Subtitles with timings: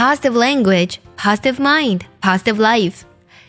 [0.00, 3.02] Positive language, positive mind, positive life。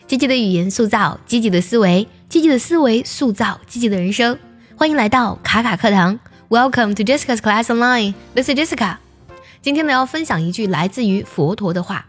[0.06, 4.38] 积极的语言塑造积极的思维，积极的思维塑造积极的人生。
[4.74, 6.18] 欢迎来到卡卡课堂，
[6.48, 8.96] Welcome to Jessica's Class Online。This is Jessica。
[9.60, 12.06] 今天呢要分享一句来自于佛陀的话：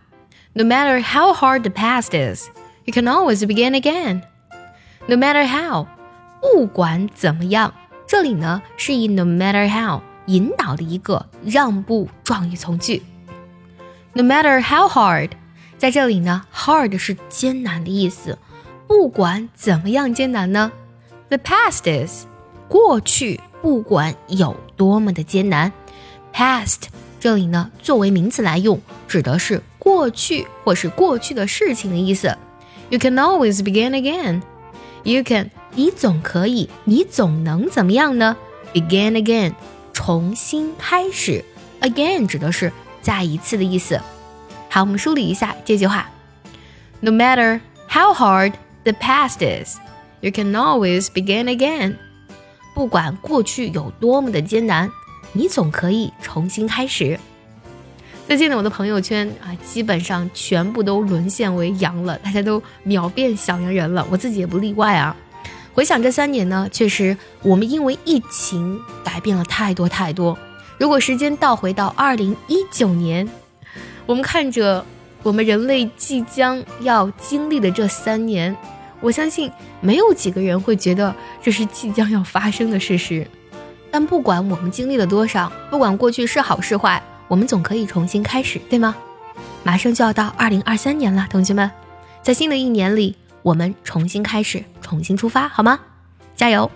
[0.53, 2.47] No matter how hard the past is,
[2.85, 4.21] you can always begin again.
[5.07, 5.87] No matter how，
[6.41, 7.73] 不管怎么样，
[8.07, 13.03] 这里呢是以 No matter how 引导的一个让步状语从句。
[14.16, 15.30] No matter how hard，
[15.76, 18.38] 在这里呢，hard 是艰难的意思。
[18.86, 20.70] 不管怎么样艰难呢
[21.28, 22.24] ，the past is
[22.68, 25.72] 过去，不管有多么的艰难
[26.32, 26.82] ，past
[27.18, 32.38] 这里呢作为名词来用，指的是过去或是过去的事情的意思。
[32.90, 34.42] You can always begin again.
[35.02, 38.36] You can，你总可以，你总能怎么样呢
[38.72, 39.54] ？Begin again，
[39.92, 41.44] 重新开始。
[41.80, 42.72] Again 指的是。
[43.04, 44.00] 再一次的意思。
[44.70, 46.10] 好，我们梳理一下这句话
[47.00, 49.76] ：No matter how hard the past is,
[50.20, 51.96] you can always begin again。
[52.74, 54.90] 不管过去有多么的艰难，
[55.32, 57.20] 你总可以重新开始。
[58.26, 65.14] 最近呢，我的朋友圈啊，基本上全部都沦陷为羊了，大家都秒变小羊人了，我自己也不例外啊。
[65.74, 70.36] 回想这三年呢，确实我们因为疫情改变了太多太多。
[70.78, 73.28] 如果时间倒回到二零一九年，
[74.06, 74.84] 我们看着
[75.22, 78.54] 我们人类即将要经历的这三年，
[79.00, 79.50] 我相信
[79.80, 83.26] 没有几个人会觉得这是即将要发生的事实。
[83.90, 88.96] 但不管我们经历了多少，不管过去是好是坏，我们总可以重新开始，对吗？
[89.62, 91.70] 马上就要到二零二三年了，同学们，
[92.20, 95.78] 在新的一年里，我们重新开始，重新出发，好吗？
[96.34, 96.68] 加油！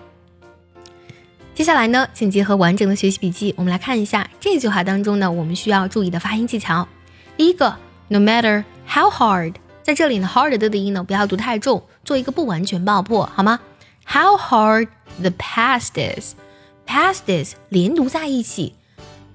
[1.59, 6.87] 接下来呢，请结合完整的学习笔记，我们来看一下这句话当中呢，我们需要注意的发音技巧。
[7.35, 7.75] 第一个
[8.07, 13.59] ，no matter how hard，在这里呢，hard 的的音呢不要读太重，做一个不完全爆破，好吗
[14.05, 14.87] ？How hard
[15.19, 18.75] the past is，past is 连读在一起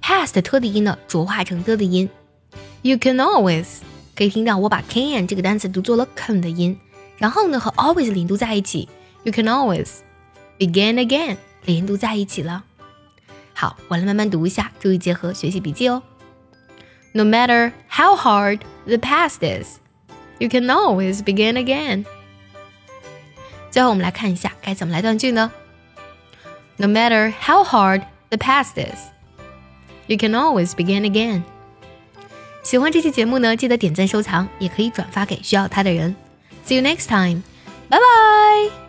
[0.03, 2.09] ，past 特的音呢浊化成的的音。
[2.81, 3.67] You can always
[4.17, 6.79] 可以听到我把 can 这个单词读作了 can 的音，
[7.19, 8.89] 然后呢和 always 连读在一起
[9.25, 9.89] ，You can always
[10.59, 11.37] begin again。
[11.65, 12.65] 连读在一起了。
[13.53, 16.03] 好，我来慢慢读一下，注意结合学习笔记哦。
[17.13, 19.79] No matter how hard the past is,
[20.39, 22.05] you can always begin again。
[23.71, 25.53] 最后，我们来看一下该怎么来断句呢
[26.77, 28.99] ？No matter how hard the past is,
[30.07, 31.43] you can always begin again。
[32.65, 36.17] 喜欢这期节目呢，记得点赞收藏，也可以转发给需要它的人。
[36.67, 37.43] See you next time.
[37.89, 38.84] Bye bye.